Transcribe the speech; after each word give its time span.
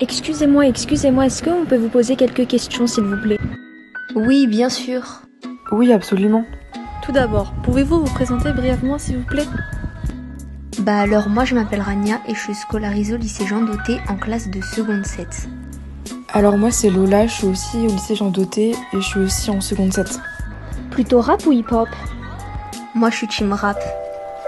Excusez-moi, 0.00 0.68
excusez-moi, 0.68 1.26
est-ce 1.26 1.42
qu'on 1.42 1.64
peut 1.64 1.76
vous 1.76 1.88
poser 1.88 2.14
quelques 2.14 2.46
questions 2.46 2.86
s'il 2.86 3.02
vous 3.02 3.20
plaît? 3.20 3.38
Oui, 4.14 4.46
bien 4.46 4.68
sûr. 4.68 5.22
Oui, 5.72 5.92
absolument. 5.92 6.44
Tout 7.02 7.10
d'abord, 7.10 7.52
pouvez-vous 7.64 8.04
vous 8.04 8.14
présenter 8.14 8.52
brièvement 8.52 8.98
s'il 8.98 9.18
vous 9.18 9.26
plaît? 9.26 9.46
Bah 10.78 11.00
alors 11.00 11.28
moi 11.28 11.44
je 11.44 11.56
m'appelle 11.56 11.80
Rania 11.80 12.20
et 12.28 12.34
je 12.34 12.38
suis 12.38 12.54
scolarisée 12.54 13.14
au 13.14 13.16
lycée 13.16 13.44
Jean 13.44 13.62
Doté 13.62 13.98
en 14.08 14.14
classe 14.14 14.48
de 14.48 14.60
seconde 14.62 15.04
7. 15.04 15.48
Alors 16.32 16.56
moi 16.56 16.70
c'est 16.70 16.90
Lola, 16.90 17.26
je 17.26 17.32
suis 17.32 17.46
aussi 17.48 17.78
au 17.78 17.88
lycée 17.88 18.14
Jean 18.14 18.30
Doté 18.30 18.70
et 18.70 18.76
je 18.92 19.00
suis 19.00 19.20
aussi 19.20 19.50
en 19.50 19.60
seconde 19.60 19.92
7. 19.92 20.20
Plutôt 20.92 21.20
rap 21.20 21.44
ou 21.44 21.52
hip-hop? 21.52 21.88
Moi 22.94 23.10
je 23.10 23.16
suis 23.16 23.26
team 23.26 23.52
rap. 23.52 23.78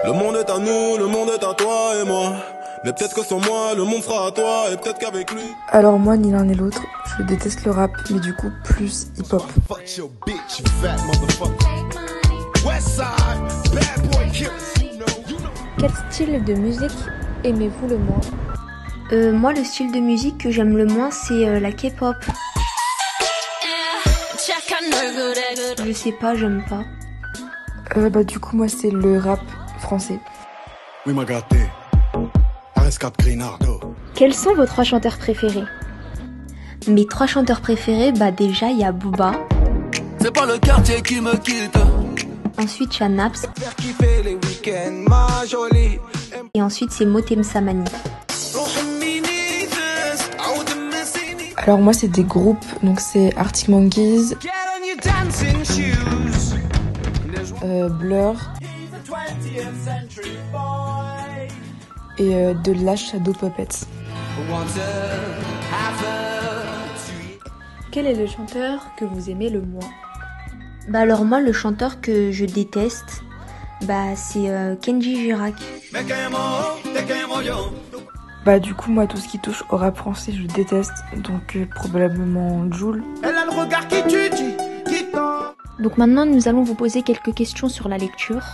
Le 0.05 0.13
monde 0.13 0.37
est 0.37 0.49
à 0.49 0.57
nous, 0.57 0.97
le 0.97 1.07
monde 1.07 1.29
est 1.29 1.43
à 1.43 1.53
toi 1.53 1.91
et 2.01 2.07
moi. 2.07 2.35
Mais 2.83 2.93
peut-être 2.93 3.13
que 3.13 3.23
sans 3.23 3.39
moi, 3.39 3.75
le 3.75 3.83
monde 3.83 4.01
sera 4.01 4.27
à 4.27 4.31
toi 4.31 4.65
et 4.71 4.77
peut-être 4.77 4.97
qu'avec 4.97 5.31
lui. 5.31 5.43
Alors 5.67 5.99
moi 5.99 6.17
ni 6.17 6.31
l'un 6.31 6.45
ni 6.45 6.55
l'autre, 6.55 6.81
je 7.17 7.23
déteste 7.23 7.63
le 7.63 7.71
rap, 7.71 7.91
mais 8.09 8.19
du 8.19 8.35
coup 8.35 8.51
plus 8.63 9.07
hip-hop. 9.17 9.43
Quel 15.77 15.91
style 16.09 16.43
de 16.43 16.53
musique 16.53 16.91
aimez-vous 17.43 17.87
le 17.87 17.97
moins? 17.99 18.21
Euh, 19.11 19.31
moi 19.31 19.53
le 19.53 19.63
style 19.63 19.91
de 19.91 19.99
musique 19.99 20.39
que 20.39 20.49
j'aime 20.49 20.75
le 20.75 20.85
moins 20.85 21.11
c'est 21.11 21.47
euh, 21.47 21.59
la 21.59 21.71
K-pop. 21.71 22.15
Je 25.85 25.91
sais 25.93 26.13
pas, 26.13 26.33
j'aime 26.33 26.63
pas. 26.67 26.83
Euh, 27.97 28.09
bah 28.09 28.23
du 28.23 28.39
coup 28.39 28.57
moi 28.57 28.67
c'est 28.67 28.89
le 28.89 29.19
rap 29.19 29.41
français. 29.79 30.19
Oui, 31.05 31.13
ma 31.13 31.25
gâté. 31.25 31.57
RS4 32.91 33.13
Grinardo. 33.19 33.79
Quels 34.13 34.33
sont 34.33 34.53
vos 34.53 34.65
trois 34.65 34.83
chanteurs 34.83 35.17
préférés? 35.17 35.63
Mes 36.87 37.05
trois 37.05 37.27
chanteurs 37.27 37.61
préférés, 37.61 38.11
bah 38.11 38.31
déjà 38.31 38.69
il 38.69 38.79
y 38.79 38.83
a 38.83 38.91
Booba, 38.91 39.31
C'est 40.19 40.33
pas 40.33 40.45
le 40.45 40.57
quartier 40.57 41.01
qui 41.01 41.21
me 41.21 41.35
quitte. 41.37 41.77
ensuite 42.57 42.97
il 42.97 43.01
y 43.01 43.03
a 43.03 43.09
Naps 43.09 43.47
et 46.53 46.61
ensuite 46.61 46.91
c'est 46.91 47.05
Motem 47.05 47.43
Samani. 47.43 47.85
Alors 51.57 51.79
moi 51.79 51.93
c'est 51.93 52.07
des 52.09 52.23
groupes, 52.23 52.65
donc 52.83 52.99
c'est 52.99 53.33
Arctic 53.37 53.69
Monkeys, 53.69 54.35
euh, 57.63 57.87
Blur 57.89 58.35
et 62.21 62.35
euh, 62.35 62.53
de 62.53 62.73
la 62.85 62.95
Shadow 62.95 63.33
Puppets. 63.33 63.87
Quel 67.91 68.05
est 68.05 68.13
le 68.13 68.27
chanteur 68.27 68.85
que 68.97 69.05
vous 69.05 69.29
aimez 69.29 69.49
le 69.49 69.61
moins? 69.61 69.89
Bah 70.87 70.99
alors 70.99 71.25
moi 71.25 71.41
le 71.41 71.51
chanteur 71.51 71.99
que 71.99 72.31
je 72.31 72.45
déteste, 72.45 73.23
bah 73.83 74.15
c'est 74.15 74.49
euh, 74.49 74.75
Kenji 74.75 75.15
Girac. 75.15 75.55
Bah 78.45 78.59
du 78.59 78.73
coup 78.75 78.91
moi 78.91 79.07
tout 79.07 79.17
ce 79.17 79.27
qui 79.27 79.39
touche 79.39 79.63
au 79.69 79.77
rap 79.77 79.97
français 79.97 80.31
je 80.31 80.45
déteste, 80.53 80.93
donc 81.17 81.55
euh, 81.55 81.65
probablement 81.75 82.71
Joule. 82.71 83.03
Elle 83.23 83.35
a 83.35 83.45
le 83.45 83.51
regard 83.51 83.87
qui 83.87 84.01
tue, 84.03 84.29
qui. 84.35 84.55
Donc 85.79 85.97
maintenant 85.97 86.25
nous 86.27 86.47
allons 86.47 86.63
vous 86.63 86.75
poser 86.75 87.01
quelques 87.01 87.33
questions 87.33 87.67
sur 87.67 87.89
la 87.89 87.97
lecture. 87.97 88.45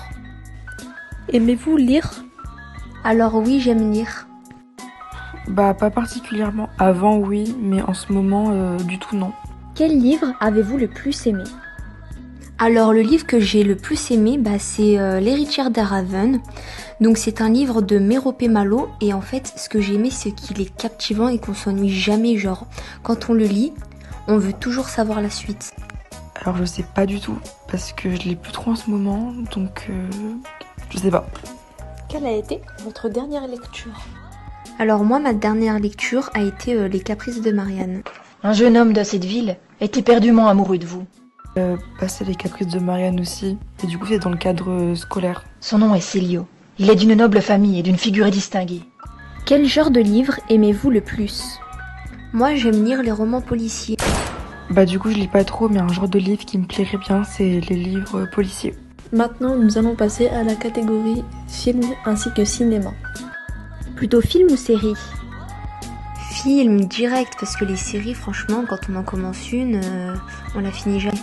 Aimez-vous 1.33 1.75
lire? 1.75 2.23
Alors 3.09 3.35
oui 3.35 3.61
j'aime 3.61 3.89
lire. 3.89 4.27
Bah 5.47 5.73
pas 5.73 5.89
particulièrement. 5.89 6.67
Avant 6.77 7.15
oui, 7.15 7.55
mais 7.57 7.81
en 7.81 7.93
ce 7.93 8.11
moment 8.11 8.49
euh, 8.51 8.75
du 8.79 8.99
tout 8.99 9.15
non. 9.15 9.31
Quel 9.75 9.97
livre 9.97 10.33
avez-vous 10.41 10.75
le 10.75 10.89
plus 10.89 11.25
aimé? 11.25 11.45
Alors 12.59 12.91
le 12.91 12.99
livre 12.99 13.25
que 13.25 13.39
j'ai 13.39 13.63
le 13.63 13.77
plus 13.77 14.11
aimé, 14.11 14.37
bah, 14.37 14.59
c'est 14.59 14.99
euh, 14.99 15.21
L'héritière 15.21 15.71
d'Araven. 15.71 16.41
Donc 16.99 17.17
c'est 17.17 17.39
un 17.39 17.49
livre 17.49 17.81
de 17.81 17.97
Méropé 17.97 18.49
Malo 18.49 18.89
et 18.99 19.13
en 19.13 19.21
fait 19.21 19.53
ce 19.55 19.69
que 19.69 19.79
j'ai 19.79 19.93
aimé 19.93 20.09
c'est 20.11 20.31
qu'il 20.31 20.59
est 20.59 20.75
captivant 20.75 21.29
et 21.29 21.39
qu'on 21.39 21.53
s'ennuie 21.53 21.89
jamais. 21.89 22.35
Genre 22.35 22.67
quand 23.03 23.29
on 23.29 23.33
le 23.33 23.45
lit, 23.45 23.71
on 24.27 24.37
veut 24.37 24.51
toujours 24.51 24.89
savoir 24.89 25.21
la 25.21 25.29
suite. 25.29 25.73
Alors 26.41 26.57
je 26.57 26.65
sais 26.65 26.83
pas 26.83 27.05
du 27.05 27.21
tout, 27.21 27.39
parce 27.71 27.93
que 27.93 28.13
je 28.13 28.23
l'ai 28.23 28.35
plus 28.35 28.51
trop 28.51 28.71
en 28.71 28.75
ce 28.75 28.89
moment, 28.89 29.33
donc 29.55 29.87
euh, 29.89 30.09
je 30.89 30.97
sais 30.97 31.09
pas. 31.09 31.25
Quelle 32.09 32.25
a 32.25 32.31
été 32.31 32.61
votre 32.85 33.09
dernière 33.09 33.47
lecture 33.47 33.91
Alors 34.79 35.03
moi 35.03 35.19
ma 35.19 35.33
dernière 35.33 35.77
lecture 35.77 36.29
a 36.33 36.41
été 36.41 36.73
euh, 36.73 36.87
Les 36.87 37.01
Caprices 37.01 37.41
de 37.41 37.51
Marianne. 37.51 38.01
Un 38.43 38.53
jeune 38.53 38.77
homme 38.77 38.93
de 38.93 39.03
cette 39.03 39.25
ville 39.25 39.57
est 39.81 39.97
éperdument 39.97 40.47
amoureux 40.47 40.77
de 40.77 40.85
vous. 40.85 41.05
Euh, 41.57 41.75
passer 41.99 42.23
les 42.23 42.35
caprices 42.35 42.67
de 42.67 42.79
Marianne 42.79 43.19
aussi, 43.19 43.57
et 43.83 43.87
du 43.87 43.97
coup 43.97 44.05
c'est 44.07 44.19
dans 44.19 44.29
le 44.29 44.37
cadre 44.37 44.71
euh, 44.71 44.95
scolaire. 44.95 45.43
Son 45.59 45.79
nom 45.79 45.93
est 45.95 45.99
Célio. 45.99 46.45
Il 46.79 46.89
est 46.89 46.95
d'une 46.95 47.13
noble 47.13 47.41
famille 47.41 47.79
et 47.79 47.83
d'une 47.83 47.97
figure 47.97 48.31
distinguée. 48.31 48.83
Quel 49.45 49.65
genre 49.65 49.91
de 49.91 49.99
livre 49.99 50.39
aimez-vous 50.49 50.89
le 50.89 51.01
plus? 51.01 51.59
Moi 52.31 52.55
j'aime 52.55 52.85
lire 52.85 53.03
les 53.03 53.11
romans 53.11 53.41
policiers. 53.41 53.97
Bah 54.69 54.85
du 54.85 54.97
coup 54.97 55.11
je 55.11 55.17
lis 55.17 55.27
pas 55.27 55.43
trop, 55.43 55.67
mais 55.67 55.79
un 55.79 55.89
genre 55.89 56.07
de 56.07 56.19
livre 56.19 56.45
qui 56.45 56.57
me 56.57 56.67
plairait 56.67 56.99
bien 56.99 57.25
c'est 57.25 57.59
les 57.59 57.75
livres 57.75 58.19
euh, 58.19 58.25
policiers. 58.31 58.75
Maintenant, 59.13 59.55
nous 59.55 59.77
allons 59.77 59.95
passer 59.95 60.27
à 60.27 60.43
la 60.43 60.55
catégorie 60.55 61.23
film 61.47 61.81
ainsi 62.05 62.29
que 62.33 62.43
cinéma. 62.43 62.91
Plutôt 63.95 64.21
film 64.21 64.51
ou 64.51 64.57
série? 64.57 64.93
Film 66.31 66.85
direct 66.85 67.35
parce 67.39 67.55
que 67.55 67.65
les 67.65 67.77
séries 67.77 68.13
franchement 68.13 68.63
quand 68.67 68.77
on 68.89 68.95
en 68.95 69.03
commence 69.03 69.51
une, 69.51 69.81
euh, 69.83 70.15
on 70.55 70.59
la 70.59 70.71
finit 70.71 70.99
jamais. 70.99 71.17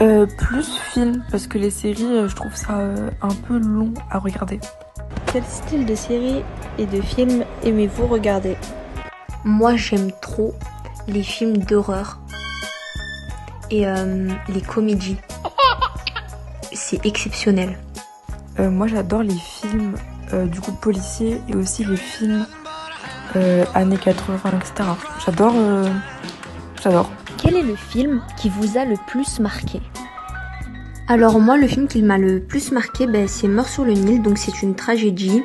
Euh, 0.00 0.26
plus 0.26 0.78
film, 0.92 1.24
parce 1.30 1.48
que 1.48 1.58
les 1.58 1.70
séries 1.70 2.04
euh, 2.04 2.28
je 2.28 2.36
trouve 2.36 2.54
ça 2.54 2.78
euh, 2.78 3.10
un 3.22 3.34
peu 3.48 3.58
long 3.58 3.92
à 4.10 4.18
regarder. 4.18 4.60
Quel 5.32 5.42
style 5.44 5.84
de 5.86 5.94
série 5.94 6.42
et 6.78 6.86
de 6.86 7.00
film 7.00 7.44
aimez-vous 7.64 8.06
regarder? 8.06 8.56
Moi 9.44 9.74
j'aime 9.76 10.12
trop 10.20 10.54
les 11.08 11.22
films 11.22 11.58
d'horreur 11.58 12.20
et 13.70 13.86
euh, 13.86 14.28
les 14.48 14.60
comédies. 14.60 15.16
C'est 16.90 17.04
exceptionnel. 17.04 17.78
Euh, 18.58 18.70
moi 18.70 18.86
j'adore 18.86 19.22
les 19.22 19.34
films 19.34 19.94
euh, 20.32 20.46
du 20.46 20.58
coup 20.58 20.72
policiers 20.72 21.38
et 21.46 21.54
aussi 21.54 21.84
les 21.84 21.98
films 21.98 22.46
euh, 23.36 23.66
années 23.74 23.98
80, 23.98 24.38
etc. 24.56 24.88
J'adore. 25.22 25.52
euh, 25.54 25.90
J'adore. 26.82 27.10
Quel 27.36 27.56
est 27.56 27.62
le 27.62 27.76
film 27.76 28.22
qui 28.38 28.48
vous 28.48 28.78
a 28.78 28.86
le 28.86 28.94
plus 29.06 29.38
marqué? 29.38 29.82
Alors 31.08 31.38
moi, 31.40 31.58
le 31.58 31.66
film 31.66 31.88
qui 31.88 32.00
m'a 32.02 32.16
le 32.16 32.40
plus 32.40 32.72
marqué, 32.72 33.06
ben, 33.06 33.28
c'est 33.28 33.48
Mort 33.48 33.68
sur 33.68 33.84
le 33.84 33.92
Nil, 33.92 34.22
donc 34.22 34.38
c'est 34.38 34.62
une 34.62 34.74
tragédie 34.74 35.42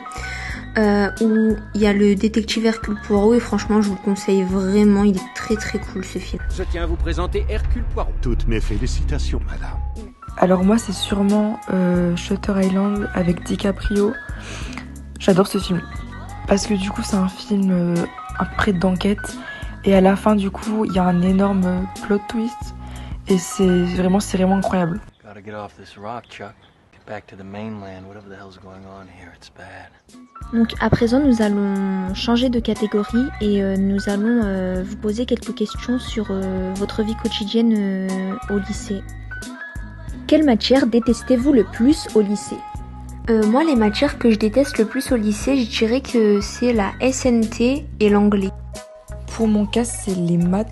euh, 0.77 1.09
où 1.19 1.57
il 1.75 1.81
y 1.81 1.87
a 1.87 1.91
le 1.93 2.15
détective 2.15 2.65
Hercule 2.65 2.95
Poirot 3.05 3.33
et 3.33 3.41
franchement, 3.41 3.81
je 3.81 3.89
vous 3.89 3.95
le 3.95 4.01
conseille 4.05 4.43
vraiment, 4.43 5.03
il 5.03 5.17
est 5.17 5.33
très 5.35 5.55
très 5.55 5.79
cool 5.79 6.05
ce 6.05 6.19
film. 6.19 6.41
Je 6.55 6.63
tiens 6.63 6.83
à 6.83 6.85
vous 6.85 6.95
présenter 6.95 7.45
Hercule 7.49 7.83
Poirot. 7.93 8.13
Toutes 8.21 8.47
mes 8.47 8.61
félicitations, 8.61 9.41
madame. 9.45 10.12
Alors 10.37 10.63
moi 10.63 10.77
c'est 10.77 10.93
sûrement 10.93 11.59
euh, 11.71 12.15
Shutter 12.15 12.53
Island 12.61 13.09
avec 13.13 13.43
DiCaprio. 13.43 14.13
J'adore 15.19 15.47
ce 15.47 15.57
film. 15.57 15.81
Parce 16.47 16.67
que 16.67 16.73
du 16.73 16.89
coup 16.89 17.01
c'est 17.03 17.15
un 17.15 17.29
film 17.29 17.71
euh, 17.71 18.05
un 18.39 18.45
prêt 18.45 18.73
d'enquête. 18.73 19.37
Et 19.85 19.95
à 19.95 20.01
la 20.01 20.15
fin 20.15 20.35
du 20.35 20.49
coup 20.49 20.85
il 20.85 20.93
y 20.93 20.99
a 20.99 21.03
un 21.03 21.21
énorme 21.21 21.65
euh, 21.65 21.81
plot 22.05 22.21
twist. 22.27 22.73
Et 23.29 23.37
c'est 23.37 23.83
vraiment, 23.95 24.19
c'est 24.19 24.37
vraiment 24.37 24.57
incroyable. 24.57 24.99
Donc 30.53 30.73
à 30.79 30.89
présent 30.89 31.19
nous 31.19 31.41
allons 31.41 32.13
changer 32.13 32.49
de 32.49 32.59
catégorie 32.59 33.27
et 33.41 33.63
euh, 33.63 33.75
nous 33.77 34.09
allons 34.09 34.41
euh, 34.43 34.83
vous 34.83 34.97
poser 34.97 35.25
quelques 35.25 35.55
questions 35.55 35.99
sur 35.99 36.27
euh, 36.29 36.73
votre 36.75 37.03
vie 37.03 37.15
quotidienne 37.15 37.73
euh, 37.75 38.35
au 38.49 38.57
lycée. 38.59 39.01
Quelle 40.25 40.45
matière 40.45 40.87
détestez-vous 40.87 41.51
le 41.51 41.65
plus 41.65 42.07
au 42.15 42.21
lycée? 42.21 42.57
Euh, 43.29 43.45
moi, 43.45 43.63
les 43.63 43.75
matières 43.75 44.17
que 44.17 44.31
je 44.31 44.37
déteste 44.37 44.77
le 44.77 44.85
plus 44.85 45.11
au 45.11 45.15
lycée, 45.15 45.57
je 45.57 45.69
dirais 45.69 46.01
que 46.01 46.39
c'est 46.41 46.73
la 46.73 46.91
SNT 47.01 47.85
et 47.99 48.09
l'anglais. 48.09 48.51
Pour 49.35 49.47
mon 49.47 49.65
cas 49.65 49.83
c'est 49.83 50.15
les 50.15 50.37
maths. 50.37 50.67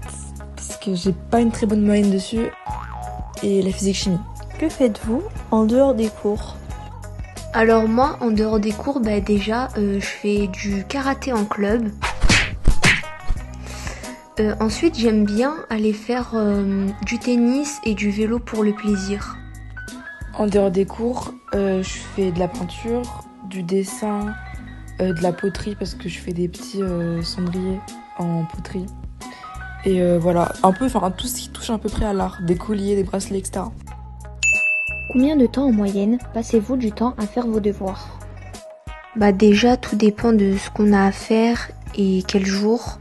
Parce 0.56 0.77
que 0.77 0.95
j'ai 0.95 1.13
pas 1.30 1.42
une 1.42 1.51
très 1.51 1.65
bonne 1.65 1.86
moyenne 1.86 2.12
dessus. 2.12 2.48
Et 3.44 3.62
la 3.62 3.71
physique 3.71 3.95
chimie. 3.95 4.19
Que 4.59 4.69
faites-vous 4.69 5.21
en 5.51 5.65
dehors 5.65 5.95
des 5.95 6.09
cours? 6.09 6.56
Alors 7.53 7.88
moi, 7.88 8.18
en 8.21 8.31
dehors 8.31 8.59
des 8.59 8.71
cours, 8.71 9.01
bah 9.01 9.19
déjà, 9.19 9.68
euh, 9.77 10.00
je 10.00 10.06
fais 10.06 10.48
du 10.48 10.86
karaté 10.88 11.33
en 11.33 11.44
club. 11.44 11.89
Euh, 14.39 14.55
ensuite, 14.59 14.97
j'aime 14.97 15.25
bien 15.25 15.55
aller 15.69 15.93
faire 15.93 16.31
euh, 16.35 16.87
du 17.05 17.19
tennis 17.19 17.79
et 17.83 17.93
du 17.93 18.09
vélo 18.11 18.39
pour 18.39 18.63
le 18.63 18.73
plaisir. 18.73 19.37
En 20.37 20.47
dehors 20.47 20.71
des 20.71 20.85
cours, 20.85 21.33
euh, 21.53 21.83
je 21.83 21.99
fais 22.15 22.31
de 22.31 22.39
la 22.39 22.47
peinture, 22.47 23.25
du 23.49 23.61
dessin, 23.61 24.33
euh, 25.01 25.13
de 25.13 25.21
la 25.21 25.33
poterie 25.33 25.75
parce 25.75 25.95
que 25.95 26.07
je 26.07 26.17
fais 26.17 26.31
des 26.31 26.47
petits 26.47 26.81
euh, 26.81 27.21
cendriers 27.21 27.79
en 28.17 28.45
poterie. 28.45 28.85
Et 29.83 30.01
euh, 30.01 30.17
voilà, 30.17 30.53
un 30.63 30.71
peu, 30.71 30.85
enfin 30.85 31.11
tout 31.11 31.27
ce 31.27 31.35
qui 31.35 31.49
touche 31.49 31.69
à 31.69 31.77
peu 31.77 31.89
près 31.89 32.05
à 32.05 32.13
l'art, 32.13 32.39
des 32.41 32.55
colliers, 32.55 32.95
des 32.95 33.03
bracelets, 33.03 33.39
etc. 33.39 33.65
Combien 35.11 35.35
de 35.35 35.45
temps 35.45 35.65
en 35.65 35.71
moyenne 35.73 36.19
passez-vous 36.33 36.77
du 36.77 36.93
temps 36.93 37.15
à 37.17 37.27
faire 37.27 37.45
vos 37.47 37.59
devoirs? 37.59 38.19
Bah 39.17 39.33
déjà, 39.33 39.75
tout 39.75 39.97
dépend 39.97 40.31
de 40.31 40.55
ce 40.55 40.69
qu'on 40.69 40.93
a 40.93 41.03
à 41.03 41.11
faire 41.11 41.69
et 41.97 42.23
quel 42.25 42.45
jour. 42.45 43.00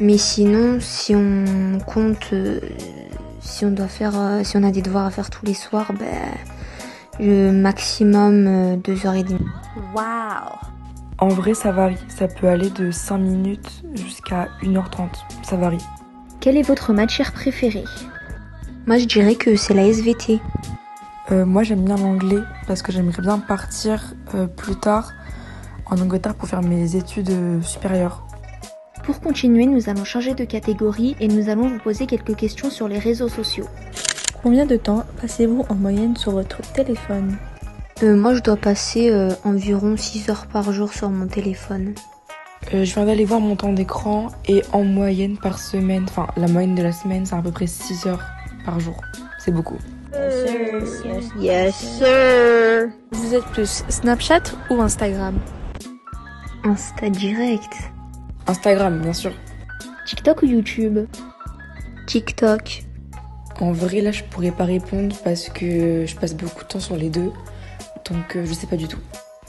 Mais 0.00 0.18
sinon, 0.18 0.78
si 0.80 1.14
on 1.14 1.78
compte, 1.86 2.32
euh, 2.32 2.60
si 3.40 3.64
on 3.64 3.70
doit 3.70 3.88
faire, 3.88 4.12
euh, 4.14 4.44
si 4.44 4.56
on 4.56 4.62
a 4.62 4.70
des 4.70 4.82
devoirs 4.82 5.06
à 5.06 5.10
faire 5.10 5.30
tous 5.30 5.46
les 5.46 5.54
soirs, 5.54 5.92
bah, 5.98 6.04
le 7.18 7.50
maximum 7.50 8.46
euh, 8.46 8.76
deux 8.76 9.06
heures 9.06 9.14
et 9.14 9.24
demie. 9.24 9.46
Waouh 9.94 10.58
En 11.18 11.28
vrai, 11.28 11.54
ça 11.54 11.72
varie. 11.72 11.96
Ça 12.08 12.28
peut 12.28 12.48
aller 12.48 12.70
de 12.70 12.90
5 12.90 13.18
minutes 13.18 13.82
jusqu'à 13.94 14.48
1h30. 14.62 15.08
Ça 15.42 15.56
varie. 15.56 15.84
Quelle 16.40 16.56
est 16.56 16.62
votre 16.62 16.92
matière 16.92 17.32
préférée? 17.32 17.84
Moi, 18.86 18.98
je 18.98 19.06
dirais 19.06 19.34
que 19.34 19.56
c'est 19.56 19.74
la 19.74 19.86
SVT. 19.86 20.40
Euh, 21.32 21.44
moi, 21.44 21.62
j'aime 21.62 21.84
bien 21.84 21.96
l'anglais 21.96 22.42
parce 22.68 22.82
que 22.82 22.92
j'aimerais 22.92 23.22
bien 23.22 23.38
partir 23.38 24.14
euh, 24.34 24.46
plus 24.46 24.76
tard 24.76 25.12
en 25.86 26.00
Angleterre 26.00 26.34
pour 26.34 26.48
faire 26.48 26.62
mes 26.62 26.94
études 26.94 27.30
euh, 27.30 27.62
supérieures. 27.62 28.24
Pour 29.06 29.20
continuer, 29.20 29.66
nous 29.66 29.88
allons 29.88 30.04
changer 30.04 30.34
de 30.34 30.44
catégorie 30.44 31.14
et 31.20 31.28
nous 31.28 31.48
allons 31.48 31.68
vous 31.68 31.78
poser 31.78 32.06
quelques 32.06 32.34
questions 32.34 32.70
sur 32.70 32.88
les 32.88 32.98
réseaux 32.98 33.28
sociaux. 33.28 33.66
Combien 34.42 34.66
de 34.66 34.74
temps 34.74 35.04
passez-vous 35.20 35.64
en 35.68 35.76
moyenne 35.76 36.16
sur 36.16 36.32
votre 36.32 36.60
téléphone? 36.72 37.36
Euh, 38.02 38.16
moi, 38.16 38.34
je 38.34 38.40
dois 38.40 38.56
passer 38.56 39.12
euh, 39.12 39.30
environ 39.44 39.96
6 39.96 40.28
heures 40.28 40.46
par 40.48 40.72
jour 40.72 40.92
sur 40.92 41.08
mon 41.08 41.28
téléphone. 41.28 41.94
Euh, 42.74 42.84
je 42.84 42.94
viens 42.94 43.06
d'aller 43.06 43.24
voir 43.24 43.38
mon 43.38 43.54
temps 43.54 43.72
d'écran 43.72 44.26
et 44.48 44.62
en 44.72 44.82
moyenne 44.82 45.38
par 45.38 45.60
semaine, 45.60 46.04
enfin 46.08 46.26
la 46.36 46.48
moyenne 46.48 46.74
de 46.74 46.82
la 46.82 46.90
semaine, 46.90 47.26
c'est 47.26 47.36
à 47.36 47.42
peu 47.42 47.52
près 47.52 47.68
6 47.68 48.08
heures 48.08 48.24
par 48.64 48.80
jour. 48.80 49.00
C'est 49.38 49.52
beaucoup. 49.52 49.78
Vous 53.12 53.34
êtes 53.34 53.44
plus 53.52 53.84
Snapchat 53.88 54.42
ou 54.68 54.82
Instagram? 54.82 55.38
Insta 56.64 57.08
direct. 57.08 57.92
Instagram, 58.46 59.00
bien 59.00 59.12
sûr. 59.12 59.32
TikTok 60.06 60.42
ou 60.42 60.46
YouTube? 60.46 61.06
TikTok. 62.06 62.84
En 63.60 63.72
vrai, 63.72 64.00
là, 64.00 64.12
je 64.12 64.22
pourrais 64.24 64.50
pas 64.50 64.64
répondre 64.64 65.16
parce 65.24 65.48
que 65.48 66.04
je 66.06 66.16
passe 66.16 66.34
beaucoup 66.34 66.62
de 66.62 66.68
temps 66.68 66.80
sur 66.80 66.96
les 66.96 67.10
deux. 67.10 67.32
Donc, 68.10 68.36
euh, 68.36 68.44
je 68.46 68.52
sais 68.52 68.66
pas 68.66 68.76
du 68.76 68.86
tout. 68.86 69.00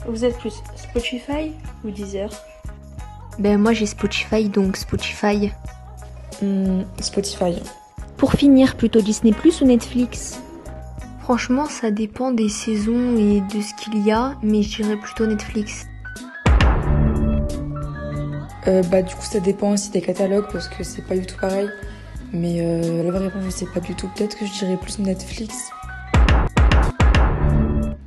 Vous 0.06 0.24
êtes 0.24 0.38
plus 0.38 0.54
Spotify 0.76 1.52
ou 1.84 1.90
Deezer? 1.90 2.30
Ben 3.38 3.56
moi 3.56 3.72
j'ai 3.72 3.86
Spotify 3.86 4.48
donc 4.48 4.76
Spotify. 4.76 5.52
Hmm, 6.42 6.82
Spotify. 7.00 7.54
Pour 8.16 8.32
finir, 8.32 8.76
plutôt 8.76 9.00
Disney 9.00 9.32
Plus 9.32 9.60
ou 9.60 9.64
Netflix? 9.64 10.40
Franchement 11.20 11.66
ça 11.66 11.90
dépend 11.90 12.32
des 12.32 12.48
saisons 12.48 13.16
et 13.16 13.40
de 13.42 13.60
ce 13.60 13.74
qu'il 13.74 14.04
y 14.04 14.10
a, 14.10 14.34
mais 14.42 14.62
je 14.62 14.82
dirais 14.82 14.96
plutôt 14.96 15.26
Netflix. 15.26 15.86
Euh, 18.66 18.82
bah, 18.90 19.02
du 19.02 19.14
coup, 19.14 19.22
ça 19.22 19.40
dépend 19.40 19.72
aussi 19.72 19.90
des 19.90 20.00
catalogues 20.00 20.46
parce 20.52 20.68
que 20.68 20.82
c'est 20.82 21.02
pas 21.02 21.16
du 21.16 21.26
tout 21.26 21.36
pareil. 21.40 21.68
Mais 22.32 22.60
euh, 22.60 23.02
la 23.02 23.10
vraie 23.10 23.26
réponse, 23.26 23.44
je 23.44 23.50
sais 23.50 23.66
pas 23.66 23.80
du 23.80 23.94
tout. 23.94 24.08
Peut-être 24.14 24.36
que 24.36 24.44
je 24.46 24.52
dirais 24.52 24.76
plus 24.76 24.98
Netflix. 24.98 25.70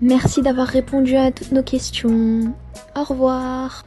Merci 0.02 0.42
d'avoir 0.42 0.68
répondu 0.68 1.16
à 1.16 1.32
toutes 1.32 1.52
nos 1.52 1.64
questions. 1.64 2.54
Au 2.96 3.04
revoir. 3.04 3.84